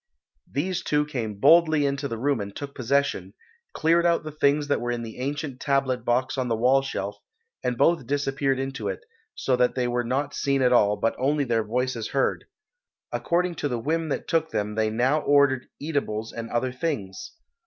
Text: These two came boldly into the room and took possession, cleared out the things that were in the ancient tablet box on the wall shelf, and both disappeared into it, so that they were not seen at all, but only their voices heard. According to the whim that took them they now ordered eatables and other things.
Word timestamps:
These 0.51 0.81
two 0.81 1.05
came 1.05 1.35
boldly 1.39 1.85
into 1.85 2.07
the 2.07 2.17
room 2.17 2.41
and 2.41 2.55
took 2.55 2.73
possession, 2.73 3.35
cleared 3.71 4.03
out 4.03 4.23
the 4.23 4.31
things 4.31 4.67
that 4.67 4.81
were 4.81 4.89
in 4.89 5.03
the 5.03 5.19
ancient 5.19 5.59
tablet 5.59 6.03
box 6.03 6.39
on 6.39 6.47
the 6.47 6.55
wall 6.55 6.81
shelf, 6.81 7.17
and 7.63 7.77
both 7.77 8.07
disappeared 8.07 8.57
into 8.57 8.87
it, 8.87 9.01
so 9.35 9.55
that 9.57 9.75
they 9.75 9.87
were 9.87 10.03
not 10.03 10.33
seen 10.33 10.63
at 10.63 10.73
all, 10.73 10.97
but 10.97 11.13
only 11.19 11.43
their 11.43 11.63
voices 11.63 12.07
heard. 12.07 12.45
According 13.11 13.53
to 13.57 13.67
the 13.67 13.77
whim 13.77 14.09
that 14.09 14.27
took 14.27 14.49
them 14.49 14.73
they 14.73 14.89
now 14.89 15.19
ordered 15.21 15.67
eatables 15.79 16.33
and 16.33 16.49
other 16.49 16.71
things. 16.71 17.33